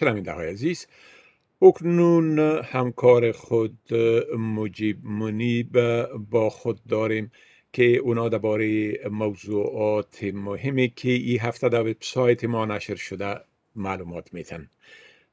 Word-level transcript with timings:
شنمینده 0.00 0.32
های 0.32 0.48
عزیز؟ 0.48 0.86
اکنون 1.62 2.38
همکار 2.64 3.32
خود 3.32 3.94
مجیب 4.38 5.04
منیب 5.04 5.72
با 6.30 6.50
خود 6.50 6.80
داریم 6.88 7.30
که 7.72 7.96
اونا 7.96 8.28
درباره 8.28 8.92
موضوعات 9.08 10.24
مهمی 10.24 10.88
که 10.88 11.10
این 11.10 11.40
هفته 11.40 11.68
در 11.68 11.80
وبسایت 11.80 12.44
ما 12.44 12.64
نشر 12.64 12.94
شده 12.94 13.40
معلومات 13.76 14.34
میتن. 14.34 14.70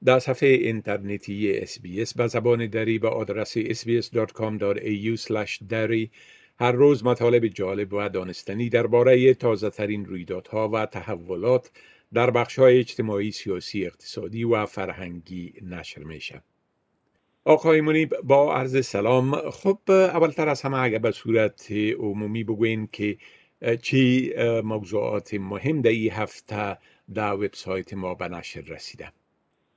در 0.05 0.19
صفحه 0.19 0.49
اینترنتی 0.49 1.57
اس 1.57 2.13
به 2.13 2.27
زبان 2.27 2.67
دری 2.67 2.99
به 2.99 3.09
آدرس 3.09 3.57
sbs.com.au 3.57 5.17
دری 5.69 6.11
هر 6.59 6.71
روز 6.71 7.05
مطالب 7.05 7.47
جالب 7.47 7.93
و 7.93 8.09
دانستنی 8.09 8.69
درباره 8.69 9.33
تازه 9.33 9.69
ترین 9.69 10.05
رویدادها 10.05 10.69
و 10.69 10.85
تحولات 10.85 11.71
در 12.13 12.31
بخش 12.31 12.59
های 12.59 12.79
اجتماعی، 12.79 13.31
سیاسی، 13.31 13.85
اقتصادی 13.85 14.43
و 14.43 14.65
فرهنگی 14.65 15.53
نشر 15.61 16.03
میشه. 16.03 16.41
آقای 17.45 17.81
منیب 17.81 18.13
با 18.23 18.55
عرض 18.55 18.85
سلام 18.85 19.35
خب 19.35 19.79
اولتر 19.89 20.49
از 20.49 20.61
همه 20.61 20.77
اگر 20.77 20.97
به 20.97 21.11
صورت 21.11 21.71
عمومی 21.99 22.43
بگوین 22.43 22.87
که 22.91 23.17
چی 23.81 24.33
موضوعات 24.63 25.33
مهم 25.33 25.81
در 25.81 25.89
این 25.89 26.11
هفته 26.11 26.77
در 27.13 27.33
وبسایت 27.33 27.93
ما 27.93 28.13
به 28.13 28.27
نشر 28.27 28.61
رسیده 28.61 29.07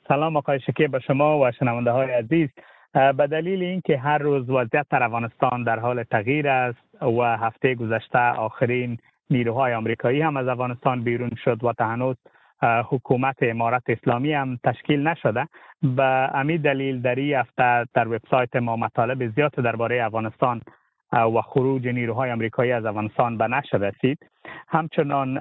سلام 0.08 0.36
آقای 0.36 0.60
شکیه 0.60 0.88
به 0.88 0.98
شما 0.98 1.40
و 1.40 1.52
شنونده 1.52 1.90
های 1.90 2.10
عزیز 2.10 2.48
به 2.92 3.26
دلیل 3.26 3.62
اینکه 3.62 3.98
هر 3.98 4.18
روز 4.18 4.50
وضعیت 4.50 4.86
در 4.90 5.02
افغانستان 5.02 5.64
در 5.64 5.78
حال 5.78 6.02
تغییر 6.02 6.48
است 6.48 7.02
و 7.02 7.36
هفته 7.36 7.74
گذشته 7.74 8.18
آخرین 8.18 8.98
نیروهای 9.30 9.74
آمریکایی 9.74 10.20
هم 10.20 10.36
از 10.36 10.48
افغانستان 10.48 11.02
بیرون 11.02 11.30
شد 11.44 11.64
و 11.64 11.72
تا 11.72 12.14
حکومت 12.62 13.36
امارت 13.42 13.82
اسلامی 13.88 14.32
هم 14.32 14.58
تشکیل 14.64 15.08
نشده. 15.08 15.48
به 15.82 16.30
امی 16.34 16.58
دلیل 16.58 17.02
در 17.02 17.14
این 17.14 17.34
هفته 17.34 17.86
در 17.94 18.08
وبسایت 18.08 18.56
ما 18.56 18.76
مطالب 18.76 19.28
زیاد 19.34 19.50
درباره 19.50 20.04
افغانستان 20.04 20.60
و 21.12 21.42
خروج 21.42 21.88
نیروهای 21.88 22.32
آمریکایی 22.32 22.72
از 22.72 22.84
افغانستان 22.84 23.38
به 23.38 23.48
نشر 23.48 23.78
رسید. 23.78 24.18
همچنان 24.68 25.34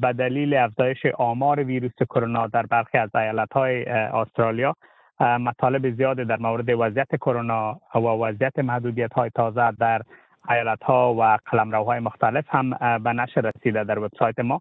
به 0.00 0.12
دلیل 0.12 0.54
افزایش 0.54 1.06
آمار 1.18 1.64
ویروس 1.64 2.02
کرونا 2.10 2.46
در 2.46 2.66
برخی 2.66 2.98
از 2.98 3.10
های 3.52 3.84
استرالیا 3.84 4.74
مطالب 5.20 5.90
زیاد 5.96 6.16
در 6.16 6.36
مورد 6.36 6.68
وضعیت 6.68 7.16
کرونا 7.16 7.80
و 7.94 7.98
وضعیت 7.98 8.58
محدودیت 8.58 9.12
های 9.12 9.30
تازه 9.30 9.70
در 9.70 10.02
ایالت 10.50 10.82
ها 10.82 11.14
و 11.14 11.38
قلمروهای 11.46 12.00
مختلف 12.00 12.44
هم 12.48 12.70
به 12.98 13.12
نشر 13.12 13.40
رسیده 13.40 13.84
در 13.84 13.98
وبسایت 13.98 14.38
ما. 14.38 14.60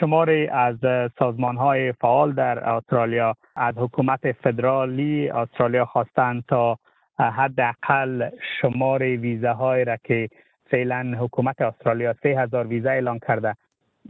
شماری 0.00 0.48
از 0.48 0.76
سازمان 1.18 1.56
های 1.56 1.92
فعال 1.92 2.32
در 2.32 2.58
استرالیا 2.58 3.34
از 3.56 3.74
حکومت 3.78 4.32
فدرالی 4.32 5.28
استرالیا 5.28 5.84
خواستند 5.84 6.44
تا 6.48 6.78
حداقل 7.18 8.30
شمار 8.60 9.02
ویزه 9.02 9.50
های 9.50 9.84
را 9.84 9.96
که 10.04 10.28
فعلا 10.70 11.16
حکومت 11.20 11.60
استرالیا 11.60 12.14
سه 12.22 12.28
هزار 12.28 12.66
ویزه 12.66 12.90
اعلان 12.90 13.18
کرده 13.18 13.54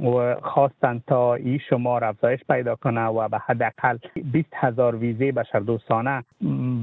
و 0.00 0.34
خواستند 0.42 1.02
تا 1.06 1.34
این 1.34 1.58
شمار 1.58 2.04
افزایش 2.04 2.40
پیدا 2.50 2.76
کنه 2.76 3.06
و 3.06 3.28
به 3.28 3.38
حداقل 3.38 3.98
20 4.32 4.48
هزار 4.54 4.96
ویزه 4.96 5.32
بشردوستانه 5.32 6.24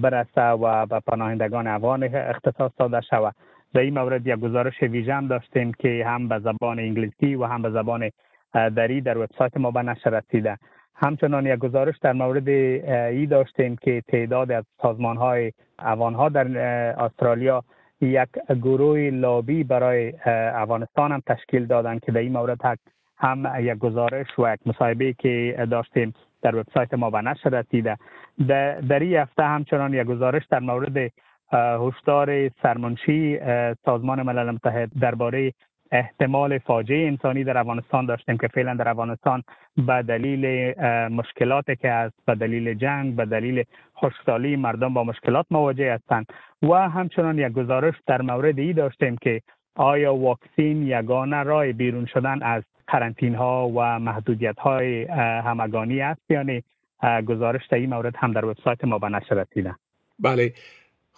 برسه 0.01 0.41
و 0.41 0.85
به 0.85 0.99
پناهندگان 0.99 1.67
افغان 1.67 2.03
اختصاص 2.03 2.71
داده 2.77 3.01
شود. 3.01 3.35
در 3.73 3.81
این 3.81 3.99
مورد 3.99 4.27
یک 4.27 4.35
گزارش 4.35 4.83
ویژه 4.83 5.13
هم 5.13 5.27
داشتیم 5.27 5.71
که 5.73 6.03
هم 6.07 6.27
به 6.27 6.39
زبان 6.39 6.79
انگلیسی 6.79 7.35
و 7.35 7.45
هم 7.45 7.61
به 7.61 7.69
زبان 7.69 8.09
دری 8.53 9.01
در 9.01 9.17
وبسایت 9.17 9.57
ما 9.57 9.71
به 9.71 9.81
نشر 9.81 10.09
رسیده. 10.09 10.57
همچنان 10.95 11.45
یک 11.45 11.59
گزارش 11.59 11.97
در 11.97 12.13
مورد 12.13 12.49
ای 12.49 13.25
داشتیم 13.25 13.75
که 13.75 14.01
تعداد 14.07 14.51
از 14.51 14.63
سازمان 14.81 15.17
های 15.17 15.51
افغان 15.79 16.13
ها 16.13 16.29
در 16.29 16.57
استرالیا 16.99 17.63
یک 18.01 18.29
گروه 18.61 18.99
لابی 18.99 19.63
برای 19.63 20.13
افغانستان 20.55 21.11
هم 21.11 21.21
تشکیل 21.27 21.65
دادن 21.65 21.99
که 21.99 22.11
در 22.11 22.19
این 22.19 22.31
مورد 22.31 22.79
هم 23.17 23.47
یک 23.59 23.77
گزارش 23.77 24.39
و 24.39 24.53
یک 24.53 24.59
مصاحبه 24.65 25.13
که 25.13 25.67
داشتیم 25.71 26.13
در 26.41 26.55
وبسایت 26.55 26.93
ما 26.93 27.09
به 27.09 27.21
نشر 27.21 27.49
رسیده. 27.49 27.97
در 28.89 28.99
این 28.99 29.15
هفته 29.15 29.43
همچنان 29.43 29.93
یک 29.93 30.03
گزارش 30.07 30.45
در 30.45 30.59
مورد 30.59 31.11
هشدار 31.53 32.49
سرمنشی 32.49 33.39
سازمان 33.85 34.21
ملل 34.21 34.51
متحد 34.51 34.91
درباره 35.01 35.53
احتمال 35.91 36.57
فاجعه 36.57 37.07
انسانی 37.07 37.43
در 37.43 37.57
افغانستان 37.57 38.05
داشتیم 38.05 38.37
که 38.37 38.47
فعلا 38.47 38.73
در 38.73 38.89
افغانستان 38.89 39.43
به 39.77 40.01
دلیل 40.01 40.73
مشکلاتی 41.09 41.75
که 41.75 41.89
است 41.89 42.15
به 42.25 42.35
دلیل 42.35 42.73
جنگ 42.73 43.15
به 43.15 43.25
دلیل 43.25 43.63
خشکسالی 43.97 44.55
مردم 44.55 44.93
با 44.93 45.03
مشکلات 45.03 45.45
مواجه 45.51 45.93
هستند. 45.93 46.25
و 46.63 46.89
همچنان 46.89 47.39
یک 47.39 47.51
گزارش 47.51 47.95
در 48.07 48.21
مورد 48.21 48.59
ای 48.59 48.73
داشتیم 48.73 49.17
که 49.21 49.41
آیا 49.75 50.15
واکسین 50.15 50.87
یگانه 50.87 51.43
راه 51.43 51.71
بیرون 51.71 52.05
شدن 52.05 52.43
از 52.43 52.63
قرنطین 52.87 53.35
ها 53.35 53.69
و 53.75 53.99
محدودیت 53.99 54.59
های 54.59 55.03
همگانی 55.45 56.01
است 56.01 56.21
یعنی 56.29 56.63
گزارش 57.27 57.67
در 57.67 57.77
این 57.77 57.89
مورد 57.89 58.15
هم 58.17 58.33
در 58.33 58.45
وبسایت 58.45 58.83
ما 58.83 58.99
به 58.99 59.09
نشر 59.09 59.35
رسیده. 59.35 59.75
بله. 60.19 60.53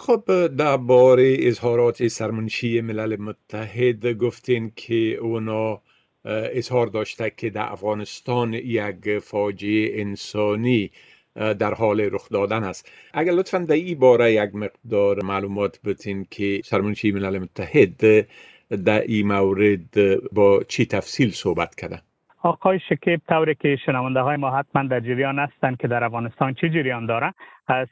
خب 0.01 0.47
درباره 0.47 1.37
اظهارات 1.39 2.07
سرمنشی 2.07 2.81
ملل 2.81 3.15
متحد 3.21 4.07
گفتین 4.07 4.71
که 4.75 5.15
اونا 5.15 5.81
اظهار 6.25 6.87
داشته 6.87 7.33
که 7.37 7.49
در 7.49 7.71
افغانستان 7.71 8.53
یک 8.53 9.19
فاجعه 9.19 10.01
انسانی 10.01 10.91
در 11.35 11.73
حال 11.73 12.01
رخ 12.01 12.29
دادن 12.29 12.63
است. 12.63 12.89
اگر 13.13 13.31
لطفا 13.31 13.57
در 13.57 13.75
این 13.75 13.99
باره 13.99 14.33
یک 14.33 14.55
مقدار 14.55 15.23
معلومات 15.23 15.79
بتین 15.81 16.27
که 16.31 16.61
سرمنشی 16.65 17.11
ملل 17.11 17.39
متحد 17.39 18.27
در 18.85 19.01
این 19.01 19.27
مورد 19.27 20.15
با 20.31 20.63
چی 20.63 20.85
تفصیل 20.85 21.31
صحبت 21.31 21.75
کرده 21.75 22.01
آقای 22.41 22.79
شکیب 22.79 23.21
طوری 23.29 23.55
که 23.55 23.75
شنونده 23.75 24.19
های 24.19 24.37
ما 24.37 24.51
حتما 24.51 24.83
در 24.83 24.99
جریان 24.99 25.39
هستند 25.39 25.77
که 25.77 25.87
در 25.87 26.03
افغانستان 26.03 26.53
چه 26.53 26.69
جریان 26.69 27.05
داره 27.05 27.33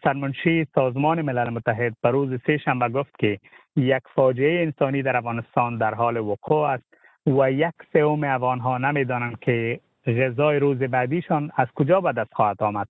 سرمنشی 0.03 0.67
سازمان 0.75 1.21
ملل 1.21 1.49
متحد 1.49 1.93
به 2.01 2.09
روز 2.09 2.29
سه 2.47 2.57
شنبه 2.57 2.89
گفت 2.89 3.19
که 3.19 3.39
یک 3.75 4.03
فاجعه 4.15 4.63
انسانی 4.63 5.01
در 5.01 5.17
افغانستان 5.17 5.77
در 5.77 5.93
حال 5.93 6.17
وقوع 6.17 6.67
است 6.67 6.83
و 7.27 7.51
یک 7.51 7.73
سوم 7.93 8.23
افغان 8.23 8.59
ها 8.59 8.77
نمی‌دانند 8.77 9.39
که 9.39 9.79
غذای 10.07 10.59
روز 10.59 10.77
بعدیشان 10.77 11.51
از 11.55 11.67
کجا 11.75 12.01
به 12.01 12.11
دست 12.11 12.33
خواهد 12.33 12.63
آمد. 12.63 12.87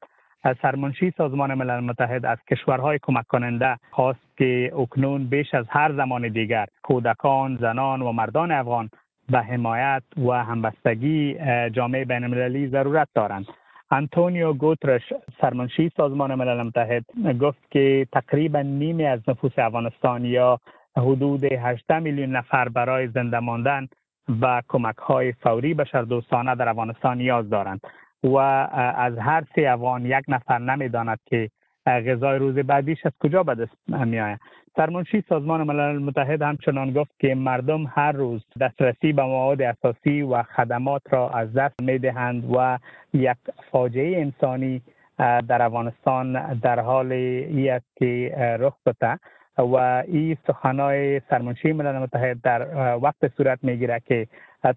سرمنشی 0.62 1.14
سازمان 1.18 1.54
ملل 1.54 1.80
متحد 1.80 2.26
از 2.26 2.38
کشورهای 2.52 3.00
کمک 3.02 3.28
کننده 3.28 3.78
خواست 3.92 4.38
که 4.38 4.72
اکنون 4.80 5.24
بیش 5.24 5.54
از 5.54 5.66
هر 5.70 5.94
زمان 5.94 6.28
دیگر 6.28 6.66
کودکان، 6.84 7.58
زنان 7.62 8.02
و 8.02 8.12
مردان 8.12 8.52
افغان 8.52 8.90
به 9.32 9.40
حمایت 9.40 10.04
و 10.18 10.32
همبستگی 10.32 11.38
جامعه 11.70 12.06
بین 12.06 12.24
المللی 12.24 12.68
ضرورت 12.68 13.08
دارند. 13.16 13.46
انتونیو 13.92 14.54
گوترش 14.54 15.14
سرمنشی 15.42 15.92
سازمان 15.98 16.36
ملل 16.36 16.64
متحد 16.64 17.06
گفت 17.42 17.72
که 17.72 18.08
تقریبا 18.14 18.62
نیمی 18.62 19.06
از 19.06 19.20
نفوس 19.28 19.52
افغانستان 19.58 20.26
یا 20.26 20.60
حدود 20.98 21.44
18 21.44 22.00
میلیون 22.00 22.36
نفر 22.36 22.70
برای 22.70 23.08
زنده 23.08 23.40
ماندن 23.40 23.88
و 24.42 24.62
کمک 24.68 24.98
های 24.98 25.32
فوری 25.32 25.74
بشردوستانه 25.74 26.56
در 26.56 26.70
افغانستان 26.70 27.18
نیاز 27.18 27.50
دارند. 27.50 27.82
و 28.24 28.38
از 28.98 29.18
هر 29.18 29.44
سه 29.56 29.70
افغان 29.70 30.06
یک 30.06 30.24
نفر 30.28 30.58
نمی‌داند 30.58 31.20
که 31.26 31.50
غذای 31.88 32.40
روز 32.40 32.56
بعدیش 32.56 33.06
از 33.06 33.12
کجا 33.20 33.44
به 33.44 33.56
دست 33.56 34.06
می 34.06 34.20
آید 34.20 34.40
سرمنشی 34.78 35.24
سازمان 35.30 35.64
ملل 35.64 35.98
متحد 35.98 36.42
همچنان 36.42 36.94
گفت 36.94 37.12
که 37.20 37.36
مردم 37.36 37.86
هر 37.96 38.12
روز 38.12 38.42
دسترسی 38.62 39.14
به 39.14 39.24
مواد 39.24 39.62
اساسی 39.62 40.22
و 40.22 40.44
خدمات 40.44 41.02
را 41.10 41.30
از 41.30 41.54
دست 41.54 41.82
می 41.82 41.98
دهند 41.98 42.56
و 42.56 42.78
یک 43.14 43.38
فاجعه 43.72 44.22
انسانی 44.22 44.82
در 45.18 45.62
افغانستان 45.62 46.54
در 46.54 46.80
حال 46.80 47.12
ای 47.12 47.70
است 47.70 47.86
که 47.96 48.36
رخ 48.60 48.74
بده 48.86 49.20
و 49.58 50.04
این 50.08 50.38
سخنای 50.48 51.22
سرمنشی 51.30 51.74
ملل 51.74 51.98
متحد 51.98 52.42
در 52.42 52.68
وقت 52.98 53.36
صورت 53.38 53.60
می‌گیره 53.62 54.02
که 54.08 54.28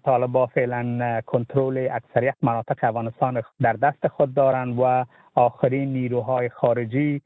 طالبا 0.05 0.45
فعلا 0.45 1.21
کنترل 1.25 1.87
اکثریت 1.91 2.35
مناطق 2.41 2.77
افغانستان 2.83 3.43
در 3.61 3.73
دست 3.73 4.07
خود 4.07 4.33
دارند 4.33 4.79
و 4.79 5.05
آخرین 5.35 5.93
نیروهای 5.93 6.49
خارجی 6.49 7.21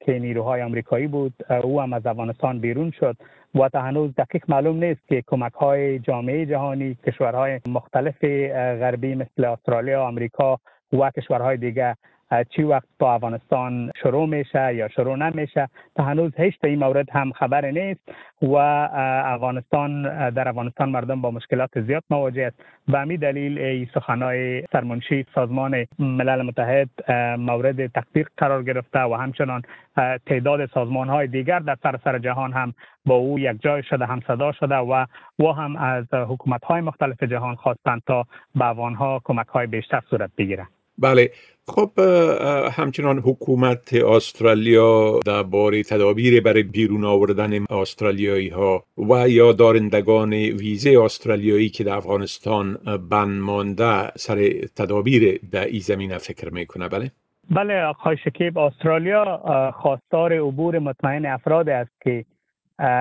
که 0.00 0.18
نیروهای 0.18 0.62
آمریکایی 0.62 1.06
بود 1.06 1.34
او 1.62 1.80
هم 1.80 1.92
از 1.92 2.06
افغانستان 2.06 2.58
بیرون 2.58 2.90
شد 2.90 3.16
و 3.54 3.68
تا 3.68 3.80
هنوز 3.80 4.14
دقیق 4.14 4.44
معلوم 4.48 4.84
نیست 4.84 5.00
که 5.08 5.22
کمک 5.26 5.52
های 5.52 5.98
جامعه 5.98 6.46
جهانی 6.46 6.94
کشورهای 7.06 7.60
مختلف 7.68 8.24
غربی 8.80 9.14
مثل 9.14 9.44
استرالیا، 9.44 10.04
آمریکا 10.04 10.58
و 10.92 11.10
کشورهای 11.10 11.56
دیگه 11.56 11.96
چی 12.50 12.62
وقت 12.62 12.86
با 12.98 13.14
افغانستان 13.14 13.90
شروع 14.02 14.28
میشه 14.28 14.74
یا 14.74 14.88
شروع 14.88 15.16
نمیشه 15.16 15.68
تا 15.96 16.02
هنوز 16.04 16.32
هیچ 16.36 16.54
این 16.64 16.78
مورد 16.78 17.10
هم 17.10 17.32
خبر 17.32 17.70
نیست 17.70 18.00
و 18.42 18.54
افغانستان 19.24 20.02
در 20.30 20.48
افغانستان 20.48 20.88
مردم 20.88 21.20
با 21.20 21.30
مشکلات 21.30 21.80
زیاد 21.80 22.02
مواجه 22.10 22.42
است. 22.42 22.56
و 22.88 22.98
همین 22.98 23.20
دلیل 23.20 23.58
ای 23.58 23.86
سخنهای 23.94 24.62
سرمنشی 24.72 25.26
سازمان 25.34 25.86
ملل 25.98 26.42
متحد 26.42 26.88
مورد 27.38 27.86
تقدیر 27.86 28.26
قرار 28.36 28.62
گرفته 28.62 29.00
و 29.00 29.14
همچنان 29.14 29.62
تعداد 30.26 30.66
سازمان 30.66 31.08
های 31.08 31.26
دیگر 31.26 31.58
در 31.58 31.76
سراسر 31.82 32.18
جهان 32.18 32.52
هم 32.52 32.74
با 33.06 33.14
او 33.14 33.38
یک 33.38 33.62
جای 33.62 33.82
شده 33.82 34.06
هم 34.06 34.20
صدا 34.26 34.52
شده 34.52 34.76
و 34.76 35.04
و 35.38 35.46
هم 35.52 35.76
از 35.76 36.14
حکومت 36.14 36.64
های 36.64 36.80
مختلف 36.80 37.22
جهان 37.22 37.54
خواستند 37.54 38.02
تا 38.06 38.26
به 38.54 38.64
ها 38.64 39.20
کمک 39.24 39.46
های 39.46 39.66
بیشتر 39.66 40.00
صورت 40.10 40.30
بگیرند. 40.38 40.79
بله. 40.98 41.30
خب 41.68 41.90
همچنان 42.72 43.18
حکومت 43.18 43.94
استرالیا 43.94 45.20
درباره 45.26 45.82
تدابیر 45.82 46.40
برای 46.40 46.62
بیرون 46.62 47.04
آوردن 47.04 47.64
استرالیایی 47.64 48.48
ها 48.48 48.84
و 48.98 49.28
یا 49.28 49.52
دارندگان 49.52 50.32
ویزه 50.32 51.00
استرالیایی 51.02 51.68
که 51.68 51.84
در 51.84 51.96
افغانستان 51.96 52.78
بند 53.10 53.40
مانده 53.40 54.10
سر 54.16 54.50
تدابیر 54.76 55.40
در 55.52 55.64
این 55.64 55.80
زمینه 55.80 56.18
فکر 56.18 56.50
می‌کنه. 56.50 56.88
بله. 56.88 57.10
بله 57.50 57.82
آقای 57.82 58.16
شکیب 58.24 58.58
استرالیا 58.58 59.40
خواستار 59.76 60.32
عبور 60.32 60.78
مطمئن 60.78 61.26
افراد 61.26 61.68
است 61.68 61.90
که 62.02 62.24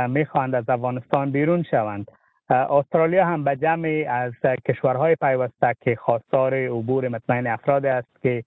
می‌خواهند 0.09 0.56
از 0.56 0.69
افغانستان 0.69 1.31
بیرون 1.31 1.63
شوند. 1.71 2.12
استرالیا 2.50 3.25
هم 3.25 3.44
به 3.44 3.56
جمع 3.56 4.06
از 4.10 4.34
کشورهای 4.68 5.16
پیوسته 5.16 5.75
که 5.81 5.96
خواستار 5.96 6.54
عبور 6.54 7.07
مطمئن 7.07 7.48
افراد 7.48 7.86
است 7.86 8.22
که 8.22 8.44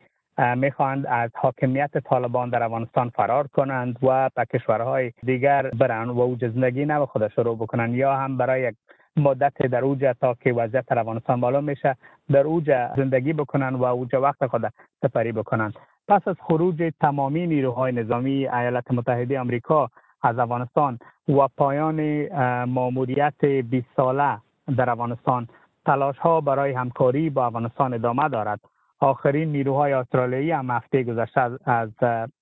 می‌خواهند 0.56 1.06
از 1.06 1.30
حاکمیت 1.34 1.98
طالبان 1.98 2.50
در 2.50 2.62
افغانستان 2.62 3.08
فرار 3.08 3.46
کنند 3.46 3.98
و 4.02 4.30
به 4.36 4.44
کشورهای 4.44 5.12
دیگر 5.22 5.70
برند 5.70 6.08
و 6.08 6.20
اوج 6.20 6.48
زندگی 6.48 6.84
نو 6.84 7.06
خود 7.06 7.28
شروع 7.28 7.56
بکنند 7.56 7.94
یا 7.94 8.16
هم 8.16 8.36
برای 8.36 8.62
یک 8.62 8.74
مدت 9.16 9.52
در 9.66 9.84
اوج 9.84 10.14
تا 10.20 10.34
که 10.34 10.52
وضعیت 10.52 10.84
در 10.86 10.98
افغانستان 10.98 11.40
معلوم 11.40 11.64
میشه 11.64 11.96
در 12.32 12.40
اوج 12.46 12.88
زندگی 12.96 13.32
بکنند 13.32 13.80
و 13.80 13.84
اوج 13.84 14.14
وقت 14.14 14.46
خود 14.46 14.72
سپری 15.02 15.32
بکنند 15.32 15.74
پس 16.08 16.28
از 16.28 16.36
خروج 16.40 16.92
تمامی 17.00 17.46
نیروهای 17.46 17.92
نظامی 17.92 18.48
ایالات 18.48 18.90
متحده 18.90 19.40
آمریکا 19.40 19.88
از 20.22 20.38
افغانستان 20.38 20.98
و 21.28 21.48
پایان 21.56 22.28
ماموریت 22.64 23.44
20 23.44 23.86
ساله 23.96 24.38
در 24.76 24.90
افغانستان. 24.90 25.48
تلاش 25.86 26.18
ها 26.18 26.40
برای 26.40 26.72
همکاری 26.72 27.30
با 27.30 27.46
افغانستان 27.46 27.94
ادامه 27.94 28.28
دارد. 28.28 28.60
آخرین 29.00 29.52
نیروهای 29.52 29.92
استرالیایی 29.92 30.50
هم 30.50 30.70
هفته 30.70 31.02
گذشته 31.02 31.40
از 31.64 31.90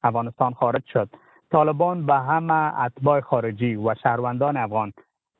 افغانستان 0.03 0.55
خارج 0.55 0.83
شد. 0.93 1.09
طالبان 1.53 2.07
به 2.07 2.15
همه 2.15 2.81
اتباع 2.81 3.21
خارجی 3.21 3.75
و 3.77 3.95
شهروندان 3.95 4.57
افغان 4.57 4.93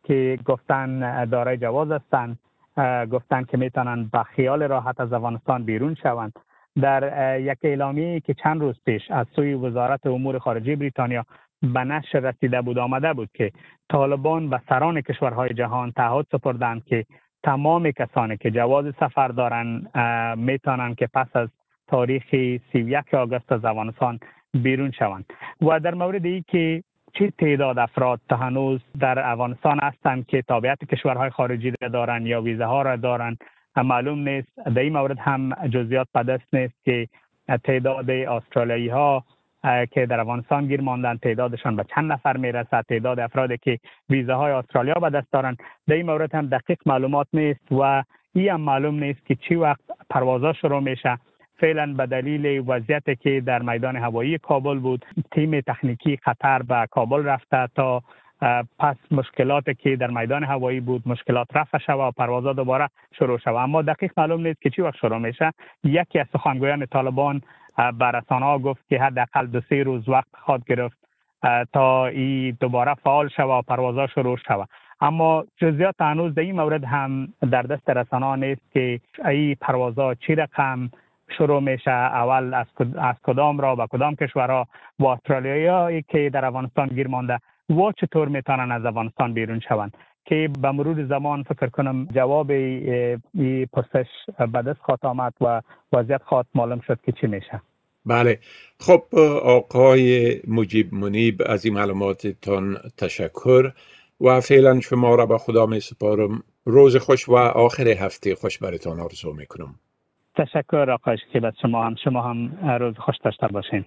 که 0.05 0.39
گفتن 0.45 1.25
دارای 1.25 1.57
جواز 1.57 1.91
هستند 1.91 2.39
گفتن 3.13 3.45
که 3.45 3.57
می‌تونن 3.57 4.05
به 4.13 4.23
خیال 4.23 4.63
راحت 4.63 5.01
از 5.01 5.13
افغانستان 5.13 5.65
بیرون 5.65 5.95
شوند. 5.95 6.33
در 6.81 7.41
یک 7.41 7.59
اعلامیه 7.63 8.21
که 8.21 8.35
چند 8.35 8.61
روز 8.61 8.81
پیش 8.85 9.11
از 9.11 9.27
سوی 9.37 9.55
وزارت 9.55 10.07
امور 10.07 10.39
خارجه 10.39 10.77
بریتانیا 10.77 11.25
به 11.63 11.85
نشر 11.85 12.21
رسیده 12.21 12.63
بود 12.63 12.79
آمده 12.79 13.13
بود 13.13 13.29
که 13.35 13.53
طالبان 13.89 14.51
به 14.51 14.61
سران 14.69 15.01
کشورهای 15.01 15.49
جهان 15.55 15.93
تعهد 15.93 16.27
سپردند 16.33 16.85
که 16.85 17.05
تمام 17.43 17.91
کسانی 17.91 18.37
که 18.37 18.51
جواز 18.51 18.85
سفر 19.01 19.29
دارند 19.29 19.99
می‌تونند 20.39 20.97
که 20.97 21.09
پس 21.15 21.37
از 21.37 21.49
تاریخ 21.89 22.23
31 22.73 23.15
آگوست 23.15 23.53
از 23.53 23.65
افغانستان 23.65 24.19
بیرون 24.55 24.91
شوند. 24.91 25.25
و 25.61 25.81
در 25.81 25.95
مورد 25.95 26.25
ای 26.25 26.45
که 26.49 26.83
چه 27.13 27.33
تعداد 27.39 27.79
افراد 27.79 28.21
تا 28.29 28.37
هنوز 28.37 28.81
در 29.01 29.31
افغانستان 29.31 29.79
هستند 29.83 30.27
که 30.27 30.43
تابعیت 30.43 30.85
کشورهای 30.85 31.31
خارجی 31.31 31.73
را 31.81 31.89
دارند 31.89 32.27
یا 32.27 32.43
ویزه 32.43 32.65
ها 32.65 32.83
را 32.83 32.97
دارند 32.97 33.39
معلوم 33.77 34.29
نیست. 34.29 34.49
در 34.57 34.83
این 34.83 34.93
مورد 34.93 35.19
هم 35.19 35.69
جزئیات 35.69 36.09
پدست 36.15 36.55
نیست 36.55 36.75
که 36.85 37.09
تعداد 37.65 38.11
استرالیایی 38.11 38.89
ها 38.89 39.25
که 39.91 40.07
در 40.07 40.21
افغانستان 40.21 40.67
گیر 40.67 40.81
ماندن 40.81 41.17
تعدادشان 41.17 41.77
به 41.77 41.85
چند 41.95 42.13
نفر 42.13 42.37
می‌رسد. 42.37 42.85
تعداد 42.89 43.21
افرادی 43.21 43.59
که 43.59 43.79
ویزه 44.11 44.33
های 44.33 44.53
استرالیا 44.53 44.95
به 44.95 45.11
دست 45.11 45.33
دارند. 45.33 45.59
در 45.89 45.95
این 45.95 46.07
مورد 46.07 46.35
هم 46.35 46.47
دقیق 46.47 46.79
معلومات 46.87 47.27
نیست 47.33 47.73
و 47.73 48.03
این 48.35 48.49
هم 48.49 48.61
معلوم 48.61 49.05
نیست 49.05 49.27
که 49.27 49.35
چی 49.35 49.55
وقت 49.55 49.81
پروازا 50.11 50.53
شروع 50.53 50.81
میشه. 50.81 51.19
فعلا 51.59 51.95
به 51.95 52.07
دلیل 52.07 52.65
وضعیت 52.67 53.21
که 53.21 53.41
در 53.41 53.63
میدان 53.63 53.97
هوایی 53.97 54.39
کابل 54.39 54.79
بود 54.79 55.05
تیم 55.33 55.61
تکنیکی 55.61 56.17
خطر 56.17 56.63
به 56.63 56.87
کابل 56.91 57.25
رفته 57.25 57.69
تا 57.75 58.03
پس 58.79 58.97
مشکلات 59.11 59.71
که 59.79 59.97
در 59.97 60.11
میدان 60.11 60.45
هوایی 60.45 60.81
بود 60.81 61.03
مشکلات 61.07 61.49
رفع 61.55 61.79
شود 61.79 62.09
و 62.09 62.11
پروازا 62.11 62.53
دوباره 62.53 62.89
شروع 63.19 63.39
شود. 63.39 63.57
اما 63.57 63.83
دقیق 63.83 64.13
معلوم 64.17 64.47
نیست 64.47 64.63
که 64.63 64.71
چی 64.71 64.83
وقت 64.83 64.97
شروع 64.97 65.19
میشه. 65.19 65.53
یکی 65.85 66.19
از 66.19 66.27
سخنگویان 66.33 66.87
طالبان 66.87 67.43
به 67.77 68.05
رسانه 68.05 68.45
ها 68.45 68.59
گفت 68.59 68.89
که 68.89 69.01
حداقل 69.01 69.47
دو 69.47 69.61
سه 69.61 69.83
روز 69.83 70.09
وقت 70.09 70.29
خواهد 70.33 70.65
گرفت 70.65 70.99
تا 71.73 72.07
این 72.07 72.57
دوباره 72.61 72.95
فعال 72.95 73.29
شود 73.29 73.49
و 73.51 73.63
پروازا 73.63 74.07
شروع 74.07 74.39
شود. 74.49 74.69
اما 75.01 75.45
جزئیات 75.57 76.01
هنوز 76.01 76.35
در 76.35 76.43
این 76.43 76.57
مورد 76.57 76.85
هم 76.85 77.29
در 77.51 77.63
دست 77.63 77.91
رسانه 77.91 78.47
نیست 78.47 78.63
که 78.73 79.01
این 79.29 79.57
پروازا 79.61 80.15
چی 80.15 80.35
رقم 80.35 80.91
شروع 81.39 81.61
میشه 81.61 81.91
اول 81.91 82.55
از, 82.55 83.17
کدام 83.23 83.61
را 83.61 83.77
و 83.77 83.87
کدام 83.87 84.15
کشورها 84.15 84.67
و 84.99 85.07
استرالیایی 85.07 86.03
که 86.03 86.31
در 86.31 86.45
افغانستان 86.45 86.89
گیر 86.89 87.09
مانده 87.09 87.39
و 87.71 87.93
چطور 87.93 88.29
می‌تونن 88.29 88.73
از 88.73 88.85
افغانستان 88.85 89.33
بیرون 89.33 89.61
شوند. 89.61 89.97
که 90.25 90.49
به 90.63 90.71
مرور 90.71 91.07
زمان 91.07 91.43
فکر 91.43 91.67
کنم 91.67 92.09
جواب 92.15 92.51
این 92.51 93.67
پرسش 93.73 94.07
به 94.39 94.63
دست 94.63 94.81
خواهد 94.81 95.07
آمد 95.07 95.35
و 95.41 95.63
وضعیت 95.93 96.23
خواهد 96.23 96.47
معلوم 96.55 96.81
شد 96.81 96.99
که 97.03 97.13
چی 97.13 97.27
میشه. 97.27 97.61
بله. 98.07 98.39
خب 98.81 99.03
آقای 99.43 100.35
مجیب 100.49 100.95
منیب 100.95 101.43
از 101.47 101.65
این 101.65 101.75
معلوماتتان 101.75 102.77
تشکر 102.99 103.73
و 104.21 104.41
فعلا 104.41 104.81
شما 104.81 105.15
را 105.15 105.27
به 105.27 105.39
خدا 105.39 105.67
می 105.67 105.81
سپارم. 105.81 106.43
روز 106.65 106.97
خوش 106.97 107.29
و 107.29 107.35
آخر 107.37 107.89
هفته 107.89 108.35
خوش 108.35 108.59
برتان 108.59 109.01
آرزو 109.01 109.33
می 109.33 109.47
کنم. 109.47 109.75
تشکر 110.37 110.91
آقای 110.91 111.19
شکیب 111.19 111.51
شما 111.63 111.85
هم. 111.85 111.95
شما 112.05 112.23
هم 112.23 112.69
روز 112.81 112.95
خوش 112.99 113.15
داشته 113.25 113.47
باشین. 113.47 113.85